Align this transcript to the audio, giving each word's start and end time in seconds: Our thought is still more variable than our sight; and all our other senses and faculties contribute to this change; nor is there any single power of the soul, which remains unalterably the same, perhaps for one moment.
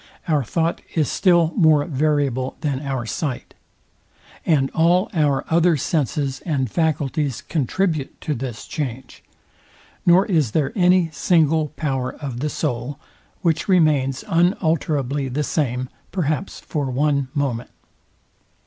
Our 0.27 0.43
thought 0.43 0.81
is 0.95 1.11
still 1.11 1.53
more 1.55 1.85
variable 1.85 2.57
than 2.61 2.79
our 2.81 3.05
sight; 3.05 3.53
and 4.47 4.71
all 4.71 5.11
our 5.13 5.45
other 5.47 5.77
senses 5.77 6.41
and 6.43 6.71
faculties 6.71 7.43
contribute 7.43 8.19
to 8.21 8.33
this 8.33 8.65
change; 8.65 9.23
nor 10.03 10.25
is 10.25 10.53
there 10.53 10.73
any 10.75 11.11
single 11.13 11.67
power 11.75 12.15
of 12.15 12.39
the 12.39 12.49
soul, 12.49 12.97
which 13.43 13.67
remains 13.69 14.23
unalterably 14.27 15.27
the 15.29 15.43
same, 15.43 15.87
perhaps 16.11 16.59
for 16.59 16.89
one 16.89 17.27
moment. 17.35 17.69